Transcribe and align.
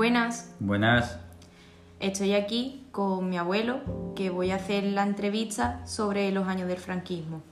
Buenas, 0.00 0.50
Buenas. 0.60 1.18
estoy 1.98 2.32
aquí 2.32 2.86
con 2.90 3.28
mi 3.28 3.36
abuelo 3.36 3.80
que 4.16 4.30
voy 4.30 4.50
a 4.50 4.54
hacer 4.54 4.82
la 4.84 5.02
entrevista 5.02 5.86
sobre 5.86 6.32
los 6.32 6.48
años 6.48 6.68
del 6.68 6.78
franquismo. 6.78 7.42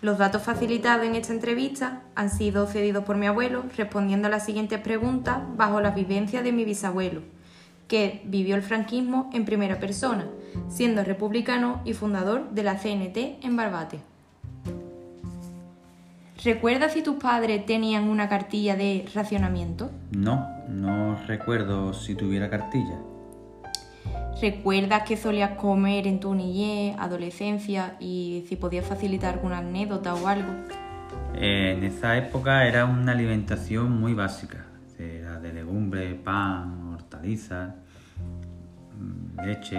Los 0.00 0.16
datos 0.16 0.42
facilitados 0.42 1.04
en 1.04 1.16
esta 1.16 1.32
entrevista 1.32 2.02
han 2.14 2.30
sido 2.30 2.68
cedidos 2.68 3.02
por 3.02 3.16
mi 3.16 3.26
abuelo 3.26 3.64
respondiendo 3.76 4.28
a 4.28 4.30
las 4.30 4.46
siguientes 4.46 4.78
preguntas 4.78 5.40
bajo 5.56 5.80
la 5.80 5.90
vivencia 5.90 6.40
de 6.40 6.52
mi 6.52 6.64
bisabuelo, 6.64 7.22
que 7.88 8.22
vivió 8.26 8.54
el 8.54 8.62
franquismo 8.62 9.28
en 9.32 9.44
primera 9.44 9.80
persona, 9.80 10.28
siendo 10.68 11.02
republicano 11.02 11.82
y 11.84 11.94
fundador 11.94 12.48
de 12.50 12.62
la 12.62 12.76
CNT 12.76 13.44
en 13.44 13.56
Barbate. 13.56 13.98
¿Recuerdas 16.44 16.92
si 16.92 17.02
tus 17.02 17.16
padres 17.16 17.66
tenían 17.66 18.04
una 18.08 18.28
cartilla 18.28 18.76
de 18.76 19.04
racionamiento? 19.12 19.90
No, 20.12 20.46
no 20.68 21.18
recuerdo 21.26 21.92
si 21.92 22.14
tuviera 22.14 22.48
cartilla. 22.48 22.96
¿Recuerdas 24.40 25.02
qué 25.02 25.16
solías 25.16 25.58
comer 25.58 26.06
en 26.06 26.20
tu 26.20 26.32
niñez, 26.34 26.96
adolescencia 26.96 27.96
y 27.98 28.44
si 28.48 28.54
podías 28.54 28.86
facilitar 28.86 29.34
alguna 29.34 29.58
anécdota 29.58 30.14
o 30.14 30.28
algo? 30.28 30.52
En 31.34 31.82
esa 31.82 32.16
época 32.16 32.64
era 32.68 32.84
una 32.84 33.12
alimentación 33.12 33.98
muy 33.98 34.14
básica. 34.14 34.64
Era 34.96 35.40
de 35.40 35.52
legumbre, 35.52 36.14
pan, 36.14 36.92
hortalizas, 36.94 37.74
mm, 38.96 39.40
leche. 39.44 39.76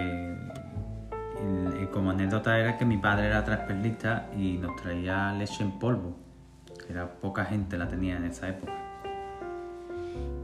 Y- 1.41 1.84
y 1.84 1.85
como 1.88 2.12
anécdota 2.12 2.60
era 2.60 2.77
que 2.77 2.84
mi 2.84 2.98
padre 2.98 3.27
era 3.27 3.46
transportista 3.46 4.27
y 4.38 4.57
nos 4.57 4.76
traía 4.76 5.32
leche 5.32 5.63
en 5.63 5.80
polvo. 5.80 6.18
Era 6.90 7.07
poca 7.20 7.45
gente 7.45 7.77
la 7.77 7.87
tenía 7.87 8.18
en 8.18 8.26
esa 8.26 8.49
época. 8.49 8.73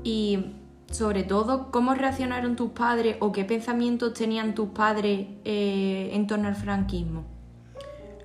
Y 0.04 0.54
sobre 0.92 1.24
todo, 1.24 1.72
¿cómo 1.72 1.96
reaccionaron 1.96 2.56
tus 2.56 2.72
padres 2.72 3.18
o 3.20 3.32
qué 3.32 3.44
pensamientos 3.44 4.14
tenían 4.14 4.54
tus 4.54 4.70
padres 4.70 5.28
eh, 5.44 6.12
en 6.14 6.28
torno 6.28 6.48
al 6.48 6.56
franquismo? 6.56 7.26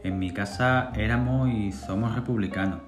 En 0.04 0.18
mi 0.18 0.30
casa 0.30 0.92
éramos 0.94 1.48
y 1.48 1.72
somos 1.72 2.14
republicanos. 2.14 2.80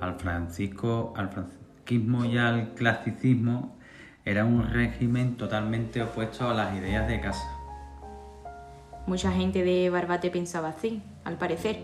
Al 0.00 0.16
francisco, 0.16 1.14
al 1.16 1.30
franquismo 1.30 2.24
y 2.24 2.36
al 2.36 2.74
clasicismo 2.74 3.76
era 4.24 4.44
un 4.44 4.70
régimen 4.70 5.36
totalmente 5.36 6.02
opuesto 6.02 6.48
a 6.48 6.54
las 6.54 6.76
ideas 6.76 7.08
de 7.08 7.20
casa. 7.20 7.48
Mucha 9.06 9.30
gente 9.30 9.62
de 9.62 9.88
Barbate 9.88 10.30
pensaba 10.30 10.68
así, 10.68 11.00
al 11.24 11.38
parecer. 11.38 11.78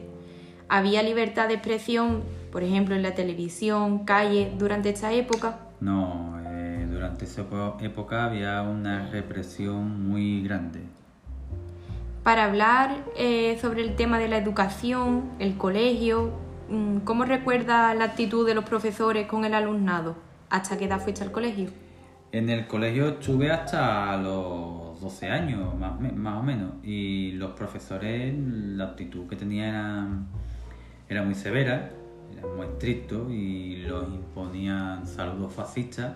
¿Había 0.73 1.03
libertad 1.03 1.49
de 1.49 1.55
expresión, 1.57 2.23
por 2.51 2.63
ejemplo, 2.63 2.95
en 2.95 3.03
la 3.03 3.15
televisión, 3.15 4.07
calle, 4.07 4.51
durante 4.57 4.89
esta 4.89 5.13
época? 5.13 5.59
No, 5.83 6.41
eh, 6.47 6.87
durante 6.91 7.27
esa 7.27 7.45
época 7.83 8.25
había 8.25 8.63
una 8.63 9.11
represión 9.11 10.09
muy 10.09 10.43
grande. 10.43 10.81
Para 12.23 12.45
hablar 12.45 13.05
eh, 13.19 13.59
sobre 13.61 13.83
el 13.83 13.97
tema 13.97 14.19
de 14.19 14.29
la 14.29 14.39
educación, 14.39 15.25
el 15.41 15.59
colegio, 15.59 16.33
mm, 16.71 17.01
¿cómo 17.01 17.27
recuerda 17.27 17.93
la 17.93 18.05
actitud 18.05 18.47
de 18.47 18.55
los 18.55 18.65
profesores 18.65 19.27
con 19.27 19.45
el 19.45 19.53
alumnado? 19.53 20.17
¿Hasta 20.49 20.79
qué 20.79 20.87
edad 20.87 21.01
fuiste 21.01 21.23
al 21.23 21.33
colegio? 21.33 21.69
En 22.33 22.49
el 22.49 22.67
colegio 22.67 23.09
estuve 23.09 23.51
hasta 23.51 24.17
los 24.17 24.99
12 25.03 25.29
años, 25.29 25.79
más, 25.79 26.01
más 26.01 26.41
o 26.41 26.43
menos, 26.43 26.83
y 26.83 27.33
los 27.33 27.51
profesores, 27.51 28.35
la 28.39 28.85
actitud 28.85 29.29
que 29.29 29.37
tenían 29.37 29.69
era, 29.69 30.09
era 31.13 31.23
muy 31.23 31.35
severa, 31.35 31.91
eran 32.33 32.57
muy 32.57 32.67
estrictos 32.67 33.31
y 33.31 33.77
los 33.87 34.05
imponían 34.13 35.07
saludos 35.07 35.53
fascistas 35.53 36.15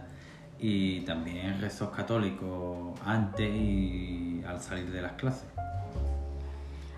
y 0.59 1.00
también 1.00 1.60
rezos 1.60 1.91
católicos 1.91 2.98
antes 3.04 3.48
y 3.48 4.43
al 4.47 4.60
salir 4.60 4.91
de 4.91 5.03
las 5.03 5.12
clases. 5.12 5.44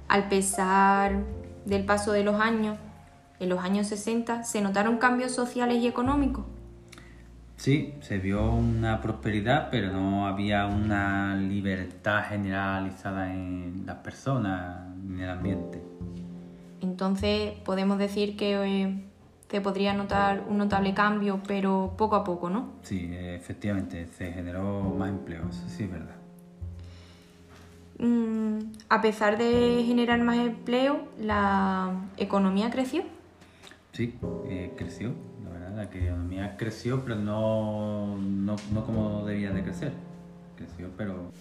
Al 0.06 0.28
pesar 0.28 1.18
del 1.64 1.84
paso 1.84 2.12
de 2.12 2.22
los 2.22 2.40
años, 2.40 2.78
en 3.40 3.48
los 3.48 3.58
años 3.58 3.88
60 3.88 4.44
se 4.44 4.60
notaron 4.60 4.98
cambios 4.98 5.32
sociales 5.32 5.78
y 5.78 5.88
económicos. 5.88 6.44
Sí, 7.56 7.94
se 8.00 8.18
vio 8.18 8.52
una 8.52 9.00
prosperidad, 9.00 9.68
pero 9.72 9.92
no 9.92 10.28
había 10.28 10.66
una 10.66 11.34
libertad 11.34 12.22
generalizada 12.28 13.32
en 13.32 13.82
las 13.84 13.96
personas 13.96 14.94
ni 15.02 15.16
en 15.16 15.24
el 15.24 15.30
ambiente. 15.30 15.87
Entonces 16.80 17.52
podemos 17.64 17.98
decir 17.98 18.36
que 18.36 18.82
eh, 18.82 19.04
se 19.50 19.60
podría 19.60 19.94
notar 19.94 20.44
un 20.48 20.58
notable 20.58 20.94
cambio, 20.94 21.40
pero 21.46 21.94
poco 21.96 22.16
a 22.16 22.24
poco, 22.24 22.50
¿no? 22.50 22.72
Sí, 22.82 23.10
efectivamente, 23.12 24.06
se 24.06 24.32
generó 24.32 24.82
más 24.82 25.08
empleo, 25.08 25.48
eso 25.48 25.64
sí 25.68 25.84
es 25.84 25.90
verdad. 25.90 26.16
Mm, 27.98 28.58
a 28.88 29.00
pesar 29.00 29.38
de 29.38 29.82
generar 29.84 30.22
más 30.22 30.36
empleo, 30.36 31.08
la 31.18 31.92
economía 32.16 32.70
creció. 32.70 33.02
Sí, 33.92 34.14
eh, 34.46 34.74
creció, 34.76 35.12
la 35.44 35.50
verdad, 35.50 35.76
la 35.76 35.84
economía 35.84 36.56
creció, 36.56 37.02
pero 37.02 37.16
no, 37.16 38.16
no, 38.16 38.54
no 38.72 38.84
como 38.84 39.24
debía 39.24 39.50
de 39.50 39.62
crecer. 39.62 39.92
Creció, 40.56 40.90
pero... 40.96 41.32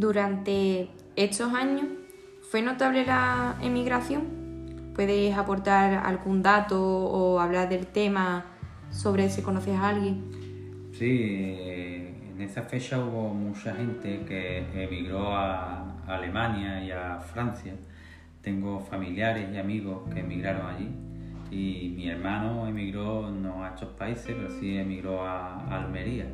Durante 0.00 0.88
estos 1.14 1.52
años, 1.52 1.84
¿fue 2.50 2.62
notable 2.62 3.04
la 3.04 3.58
emigración? 3.62 4.92
¿Puedes 4.94 5.36
aportar 5.36 5.92
algún 5.92 6.40
dato 6.42 6.82
o 6.82 7.38
hablar 7.38 7.68
del 7.68 7.86
tema 7.86 8.46
sobre 8.88 9.28
si 9.28 9.42
conoces 9.42 9.76
a 9.76 9.90
alguien? 9.90 10.24
Sí, 10.94 11.04
en 12.30 12.40
esa 12.40 12.62
fecha 12.62 12.98
hubo 12.98 13.34
mucha 13.34 13.74
gente 13.74 14.24
que 14.26 14.64
emigró 14.84 15.36
a 15.36 16.02
Alemania 16.06 16.82
y 16.82 16.90
a 16.92 17.20
Francia. 17.20 17.74
Tengo 18.40 18.80
familiares 18.80 19.50
y 19.52 19.58
amigos 19.58 20.08
que 20.14 20.20
emigraron 20.20 20.64
allí. 20.64 20.88
Y 21.50 21.92
mi 21.94 22.08
hermano 22.08 22.66
emigró 22.66 23.30
no 23.30 23.64
a 23.64 23.68
estos 23.68 23.90
países, 23.90 24.34
pero 24.34 24.48
sí 24.48 24.78
emigró 24.78 25.22
a 25.22 25.66
Almería. 25.68 26.24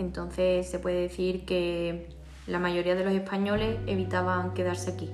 Entonces 0.00 0.68
se 0.68 0.80
puede 0.80 1.02
decir 1.02 1.44
que 1.44 2.08
la 2.46 2.58
mayoría 2.58 2.94
de 2.94 3.04
los 3.04 3.12
españoles 3.14 3.78
evitaban 3.86 4.52
quedarse 4.52 4.92
aquí. 4.92 5.10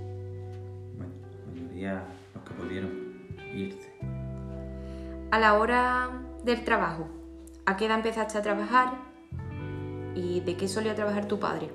Bueno, 0.97 1.13
la 1.47 1.63
mayoría 1.63 2.05
los 2.35 2.45
que 2.45 2.55
pudieron 2.55 2.91
irse. 3.55 3.93
A 5.31 5.39
la 5.39 5.55
hora 5.55 6.11
del 6.45 6.65
trabajo, 6.65 7.09
¿a 7.67 7.77
qué 7.77 7.87
edad 7.87 7.99
empezaste 7.99 8.39
a 8.39 8.43
trabajar? 8.43 8.95
¿Y 10.15 10.41
de 10.41 10.57
qué 10.57 10.67
solía 10.67 10.95
trabajar 10.95 11.27
tu 11.27 11.39
padre? 11.39 11.71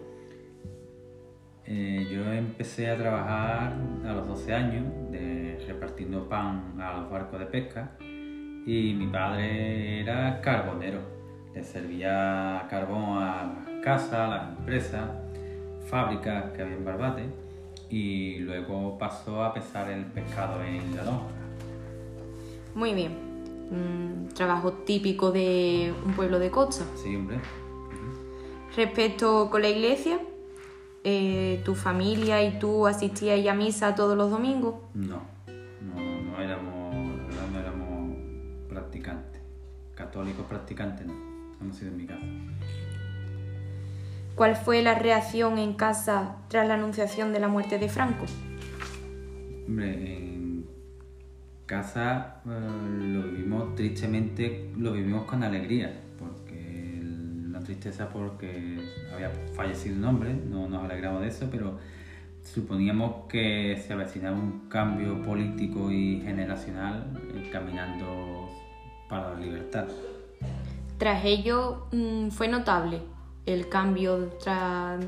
Eh, 1.68 2.08
yo 2.12 2.32
empecé 2.32 2.92
a 2.92 2.98
trabajar 2.98 3.74
a 4.06 4.14
los 4.14 4.28
12 4.28 4.54
años 4.54 4.84
de, 5.10 5.64
repartiendo 5.68 6.28
pan 6.30 6.80
a 6.80 7.00
los 7.00 7.10
barcos 7.10 7.40
de 7.40 7.46
pesca 7.48 7.92
y 8.00 8.94
mi 8.94 9.08
padre 9.08 10.02
era 10.02 10.42
carbonero. 10.42 11.00
Le 11.54 11.64
servía 11.64 12.68
carbón 12.70 13.18
a 13.18 13.66
las 13.66 13.84
casas, 13.84 14.14
a 14.14 14.28
las 14.28 14.58
empresas, 14.58 15.10
fábricas 15.86 16.52
que 16.52 16.62
había 16.62 16.76
en 16.76 16.86
Barbate 16.86 17.26
y 17.90 18.40
luego 18.40 18.98
pasó 18.98 19.44
a 19.44 19.54
pesar 19.54 19.90
el 19.90 20.06
pescado 20.06 20.62
en 20.64 20.96
la 20.96 21.04
lonja. 21.04 21.28
Muy 22.74 22.94
bien. 22.94 23.14
Mm, 23.72 24.28
trabajo 24.34 24.74
típico 24.74 25.32
de 25.32 25.94
un 26.06 26.14
pueblo 26.14 26.40
de 26.40 26.52
costa. 26.52 26.86
Sí, 26.96 27.16
hombre. 27.16 27.40
Respecto 28.76 29.50
con 29.50 29.62
la 29.62 29.70
iglesia, 29.70 30.20
eh, 31.04 31.62
¿tu 31.64 31.76
familia 31.76 32.44
y 32.44 32.60
tú 32.60 32.86
asistíais 32.88 33.48
a 33.48 33.54
misa 33.54 33.96
todos 33.96 34.18
los 34.18 34.30
domingos? 34.30 34.76
No, 34.94 35.22
no, 35.82 36.22
no 36.22 36.42
éramos, 36.42 36.94
la 37.34 37.48
no 37.52 37.60
éramos 37.60 38.18
practicantes. 38.68 39.42
Católicos 39.96 40.46
practicantes 40.50 41.08
no, 41.08 41.14
hemos 41.62 41.78
sido 41.78 41.92
en 41.92 41.98
mi 41.98 42.06
casa. 42.06 42.26
¿Cuál 44.36 44.58
fue 44.58 44.82
la 44.82 44.96
reacción 44.96 45.58
en 45.58 45.74
casa 45.76 46.36
tras 46.50 46.68
la 46.68 46.74
anunciación 46.74 47.32
de 47.32 47.40
la 47.40 47.48
muerte 47.48 47.80
de 47.80 47.88
Franco? 47.88 48.26
Hombre, 49.66 50.18
en 50.18 50.66
casa 51.66 52.42
eh, 52.46 52.50
lo 52.50 53.24
vivimos 53.24 53.76
tristemente, 53.76 54.72
lo 54.78 54.92
vivimos 54.92 55.24
con 55.24 55.42
alegría, 55.42 56.02
porque 56.20 57.02
la 57.50 57.62
tristeza 57.62 58.10
porque 58.10 58.78
había 59.14 59.30
fallecido 59.56 59.96
un 59.96 60.04
hombre, 60.04 60.34
no 60.34 60.68
nos 60.68 60.84
alegramos 60.84 61.22
de 61.22 61.30
eso, 61.30 61.48
pero 61.50 61.80
suponíamos 62.44 63.28
que 63.30 63.82
se 63.88 63.94
avecinaba 63.94 64.36
un 64.36 64.68
cambio 64.68 65.22
político 65.24 65.90
y 65.90 66.20
generacional 66.20 67.06
eh, 67.34 67.50
caminando 67.54 68.50
para 69.08 69.34
la 69.34 69.40
libertad. 69.40 69.86
Tras 70.98 71.24
ello 71.24 71.88
mm, 71.94 72.32
fue 72.32 72.50
notable 72.50 73.15
el 73.46 73.70
cambio 73.70 74.30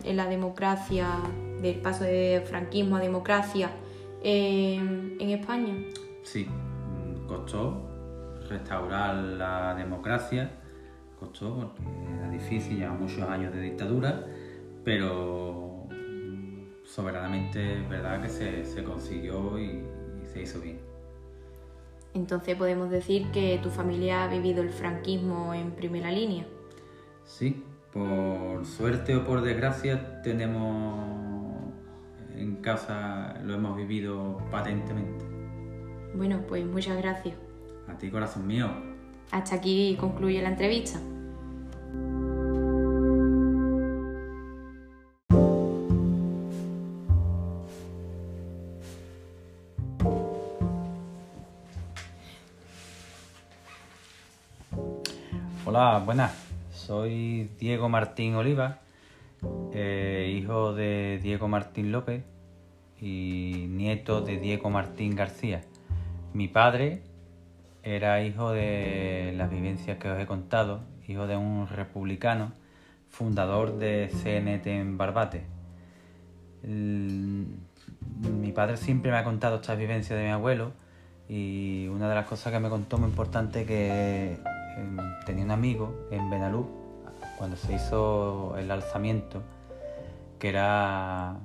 en 0.04 0.18
la 0.18 0.28
democracia, 0.28 1.08
del 1.62 1.80
paso 1.82 2.04
de 2.04 2.44
franquismo 2.46 2.98
a 2.98 3.00
democracia 3.00 3.72
en 4.22 5.30
España. 5.30 5.76
Sí, 6.24 6.48
costó 7.28 7.88
restaurar 8.50 9.16
la 9.16 9.76
democracia, 9.76 10.52
costó 11.20 11.56
porque 11.56 11.82
era 12.18 12.30
difícil, 12.30 12.78
lleva 12.78 12.94
muchos 12.94 13.22
años 13.24 13.54
de 13.54 13.62
dictadura, 13.62 14.26
pero 14.84 15.88
soberanamente 16.86 17.82
es 17.82 17.90
verdad 17.90 18.22
que 18.22 18.30
se, 18.30 18.84
consiguió 18.84 19.60
y 19.60 19.84
se 20.32 20.42
hizo 20.44 20.62
bien. 20.62 20.80
Entonces 22.14 22.56
podemos 22.56 22.90
decir 22.90 23.30
que 23.32 23.60
tu 23.62 23.70
familia 23.70 24.24
ha 24.24 24.28
vivido 24.28 24.64
el 24.64 24.70
franquismo 24.70 25.54
en 25.54 25.72
primera 25.72 26.12
línea. 26.12 26.48
Sí, 27.26 27.64
por 27.98 28.66
suerte 28.66 29.16
o 29.16 29.26
por 29.26 29.42
desgracia 29.42 30.22
tenemos 30.22 31.18
en 32.36 32.58
casa, 32.58 33.40
lo 33.44 33.56
hemos 33.56 33.76
vivido 33.76 34.38
patentemente. 34.52 35.26
Bueno, 36.14 36.42
pues 36.48 36.66
muchas 36.66 36.98
gracias. 36.98 37.36
A 37.88 37.98
ti, 37.98 38.10
corazón 38.12 38.46
mío. 38.46 38.70
Hasta 39.32 39.56
aquí 39.56 39.98
concluye 40.00 40.42
la 40.42 40.50
entrevista. 40.50 41.00
Hola, 55.66 56.02
buenas. 56.06 56.47
Soy 56.88 57.50
Diego 57.60 57.90
Martín 57.90 58.36
Oliva, 58.36 58.80
eh, 59.74 60.34
hijo 60.34 60.74
de 60.74 61.20
Diego 61.22 61.50
Martín 61.50 61.92
López 61.92 62.24
y 63.02 63.66
nieto 63.68 64.22
de 64.22 64.40
Diego 64.40 64.70
Martín 64.70 65.14
García. 65.14 65.64
Mi 66.32 66.48
padre 66.48 67.02
era 67.84 68.24
hijo 68.24 68.52
de 68.52 69.34
las 69.36 69.50
vivencias 69.50 69.98
que 69.98 70.10
os 70.10 70.18
he 70.18 70.26
contado, 70.26 70.80
hijo 71.10 71.28
de 71.28 71.36
un 71.36 71.68
republicano, 71.68 72.54
fundador 73.10 73.78
de 73.80 74.10
CNT 74.10 74.68
en 74.68 74.98
Barbate. 74.98 75.44
mi 76.64 78.52
padre 78.54 78.78
siempre 78.78 79.12
me 79.12 79.18
ha 79.18 79.26
contado 79.26 79.58
estas 79.58 79.78
vivencias 79.78 80.18
de 80.18 80.24
mi 80.24 80.32
abuelo 80.32 80.72
y 81.28 81.90
una 81.90 82.08
de 82.08 82.16
las 82.16 82.28
cosas 82.28 82.54
que 82.54 82.62
me 82.62 82.70
contó 82.70 82.98
muy 82.98 83.10
importante 83.10 83.66
que 83.66 84.38
tenía 85.26 85.44
un 85.44 85.52
amigo 85.52 86.08
en 86.12 86.30
Benalú, 86.30 86.68
cuando 87.38 87.56
se 87.56 87.74
hizo 87.74 88.56
el 88.58 88.72
alzamiento, 88.72 89.42
que 90.40 90.50
era 90.50 91.38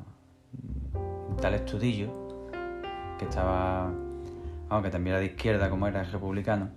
tal 1.40 1.54
estudillo, 1.54 2.08
que 3.18 3.24
estaba, 3.24 3.90
aunque 4.68 4.90
también 4.90 5.14
era 5.14 5.20
de 5.20 5.26
izquierda 5.26 5.70
como 5.70 5.86
era 5.86 6.02
republicano, 6.04 6.70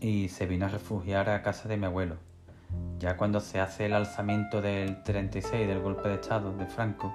y 0.00 0.28
se 0.28 0.46
vino 0.46 0.66
a 0.66 0.68
refugiar 0.68 1.28
a 1.30 1.42
casa 1.42 1.68
de 1.68 1.76
mi 1.76 1.86
abuelo. 1.86 2.16
Ya 2.98 3.16
cuando 3.16 3.40
se 3.40 3.60
hace 3.60 3.86
el 3.86 3.94
alzamiento 3.94 4.62
del 4.62 5.02
36 5.02 5.66
del 5.66 5.80
golpe 5.80 6.08
de 6.08 6.14
Estado 6.14 6.56
de 6.56 6.66
Franco, 6.66 7.12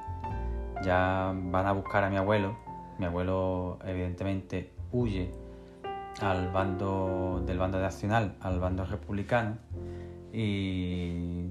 ya 0.84 1.34
van 1.34 1.66
a 1.66 1.72
buscar 1.72 2.04
a 2.04 2.10
mi 2.10 2.18
abuelo. 2.18 2.58
Mi 3.00 3.06
abuelo 3.06 3.80
evidentemente 3.86 4.74
huye 4.92 5.32
al 6.22 6.50
bando 6.52 7.44
del 7.46 7.58
bando 7.58 7.80
nacional 7.80 8.36
al 8.42 8.60
bando 8.60 8.86
republicano 8.86 9.58
y 10.34 11.46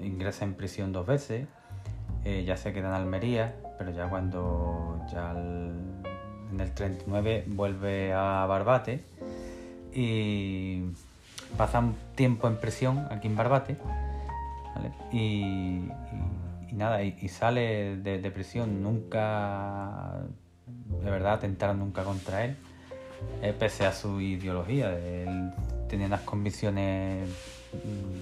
ingresa 0.00 0.44
en 0.44 0.54
prisión 0.54 0.92
dos 0.92 1.06
veces. 1.06 1.46
Eh, 2.24 2.44
ya 2.46 2.56
se 2.56 2.72
queda 2.72 2.88
en 2.88 2.94
Almería 2.94 3.54
pero 3.78 3.90
ya 3.90 4.08
cuando 4.08 5.00
ya 5.12 5.32
en 5.32 6.60
el 6.60 6.72
39 6.72 7.44
vuelve 7.48 8.12
a 8.12 8.46
Barbate 8.46 9.04
y 9.92 10.84
pasa 11.56 11.80
un 11.80 11.94
tiempo 12.14 12.48
en 12.48 12.56
prisión 12.56 13.06
aquí 13.10 13.28
en 13.28 13.36
Barbate 13.36 13.76
y, 15.12 15.88
nada 16.72 17.02
y, 17.02 17.28
sale 17.28 17.96
de, 17.96 18.18
de 18.18 18.30
prisión 18.30 18.82
nunca 18.82 20.22
de 21.02 21.10
verdad 21.10 21.34
atentaron 21.34 21.78
nunca 21.78 22.02
contra 22.04 22.44
él 22.44 22.56
eh, 23.42 23.54
pese 23.58 23.86
a 23.86 23.92
su 23.92 24.20
ideología. 24.20 24.96
Él 24.98 25.52
tenía 25.88 26.06
unas 26.06 26.22
convicciones 26.22 27.28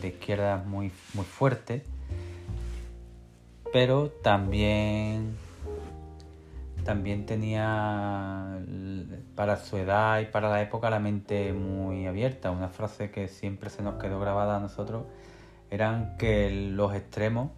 de 0.00 0.08
izquierda 0.08 0.62
muy, 0.66 0.90
muy 1.14 1.24
fuertes, 1.24 1.82
pero 3.72 4.08
también, 4.08 5.36
también 6.84 7.26
tenía 7.26 8.58
para 9.34 9.56
su 9.56 9.76
edad 9.76 10.20
y 10.20 10.26
para 10.26 10.50
la 10.50 10.62
época 10.62 10.90
la 10.90 10.98
mente 10.98 11.52
muy 11.52 12.06
abierta. 12.06 12.50
Una 12.50 12.68
frase 12.68 13.10
que 13.10 13.28
siempre 13.28 13.70
se 13.70 13.82
nos 13.82 14.00
quedó 14.00 14.20
grabada 14.20 14.56
a 14.56 14.60
nosotros 14.60 15.04
eran 15.70 16.16
que 16.18 16.50
los 16.50 16.94
extremos 16.94 17.50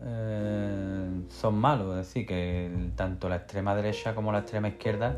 eh, 0.00 1.22
son 1.28 1.54
malos, 1.56 1.90
es 1.92 2.06
decir, 2.08 2.26
que 2.26 2.90
tanto 2.96 3.28
la 3.28 3.36
extrema 3.36 3.74
derecha 3.74 4.14
como 4.14 4.32
la 4.32 4.40
extrema 4.40 4.68
izquierda 4.68 5.16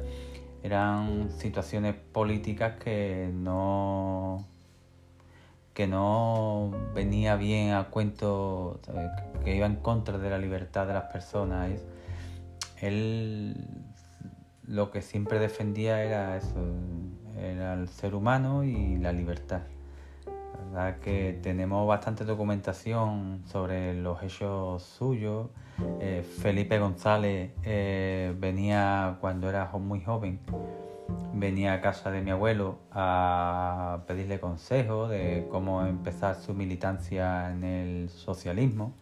eran 0.62 1.30
situaciones 1.30 1.94
políticas 1.94 2.78
que 2.82 3.30
no 3.32 4.44
que 5.74 5.86
no 5.86 6.72
venía 6.94 7.36
bien 7.36 7.72
a 7.72 7.90
cuento, 7.90 8.80
que 9.44 9.54
iba 9.54 9.66
en 9.66 9.76
contra 9.76 10.16
de 10.16 10.30
la 10.30 10.38
libertad 10.38 10.86
de 10.86 10.94
las 10.94 11.12
personas. 11.12 11.84
Él 12.80 13.54
lo 14.66 14.90
que 14.90 15.02
siempre 15.02 15.38
defendía 15.38 16.02
era 16.02 16.36
eso, 16.36 16.64
era 17.38 17.74
el 17.74 17.88
ser 17.88 18.14
humano 18.14 18.64
y 18.64 18.96
la 18.96 19.12
libertad. 19.12 19.62
Que 21.02 21.38
tenemos 21.42 21.86
bastante 21.86 22.24
documentación 22.24 23.42
sobre 23.46 23.94
los 23.94 24.22
hechos 24.22 24.82
suyos 24.82 25.48
eh, 26.00 26.22
Felipe 26.22 26.78
González 26.78 27.50
eh, 27.62 28.34
venía 28.38 29.18
cuando 29.20 29.48
era 29.48 29.66
muy 29.72 30.00
joven, 30.00 30.40
venía 31.34 31.74
a 31.74 31.80
casa 31.80 32.10
de 32.10 32.22
mi 32.22 32.30
abuelo 32.30 32.78
a 32.92 34.00
pedirle 34.06 34.40
consejo 34.40 35.08
de 35.08 35.46
cómo 35.50 35.84
empezar 35.84 36.36
su 36.36 36.54
militancia 36.54 37.50
en 37.50 37.64
el 37.64 38.08
socialismo. 38.08 38.94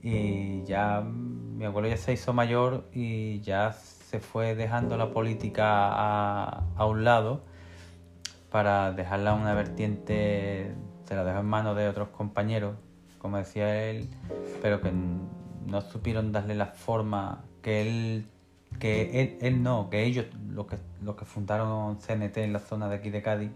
Y 0.00 0.62
ya 0.64 1.00
mi 1.00 1.64
abuelo 1.64 1.88
ya 1.88 1.96
se 1.96 2.12
hizo 2.12 2.32
mayor 2.32 2.84
y 2.92 3.40
ya 3.40 3.72
se 3.72 4.20
fue 4.20 4.54
dejando 4.54 4.96
la 4.96 5.10
política 5.10 5.88
a 5.88 6.86
un 6.86 7.02
lado 7.02 7.42
para 8.50 8.92
dejarla 8.92 9.34
una 9.34 9.54
vertiente, 9.54 10.74
se 11.04 11.14
la 11.14 11.24
dejó 11.24 11.40
en 11.40 11.46
manos 11.46 11.76
de 11.76 11.88
otros 11.88 12.08
compañeros, 12.08 12.76
como 13.18 13.36
decía 13.36 13.84
él, 13.84 14.08
pero 14.62 14.80
que 14.80 14.92
no 15.66 15.80
supieron 15.82 16.32
darle 16.32 16.54
la 16.54 16.66
forma 16.66 17.44
que 17.62 17.82
él, 17.82 18.26
que 18.78 19.38
él, 19.40 19.62
no, 19.62 19.90
que 19.90 20.04
ellos, 20.04 20.26
los 20.50 20.66
que, 20.66 20.78
los 21.02 21.16
que 21.16 21.24
fundaron 21.24 21.98
CNT 21.98 22.38
en 22.38 22.52
la 22.52 22.58
zona 22.60 22.88
de 22.88 22.96
aquí 22.96 23.10
de 23.10 23.22
Cádiz, 23.22 23.50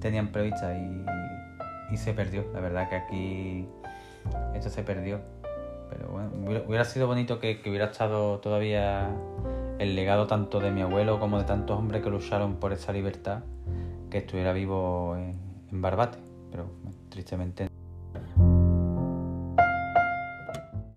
tenían 0.00 0.28
prevista 0.28 0.74
y, 0.76 1.96
se 1.96 2.14
perdió. 2.14 2.44
La 2.54 2.60
verdad 2.60 2.88
que 2.88 2.96
aquí 2.96 3.68
esto 4.54 4.70
se 4.70 4.82
perdió. 4.82 5.20
Pero 5.90 6.08
bueno, 6.08 6.30
hubiera, 6.66 6.84
sido 6.84 7.08
bonito 7.08 7.40
que, 7.40 7.60
hubiera 7.66 7.86
estado 7.86 8.38
todavía 8.38 9.10
el 9.78 9.96
legado 9.96 10.26
tanto 10.28 10.60
de 10.60 10.70
mi 10.70 10.82
abuelo 10.82 11.18
como 11.18 11.38
de 11.38 11.44
tantos 11.44 11.76
hombres 11.76 12.02
que 12.02 12.10
lucharon 12.10 12.56
por 12.56 12.72
esa 12.72 12.92
libertad, 12.92 13.40
que 14.10 14.18
estuviera 14.18 14.52
vivo 14.52 15.16
en, 15.16 15.80
Barbate. 15.80 16.18
Pero 16.50 16.66
tristemente 17.08 17.69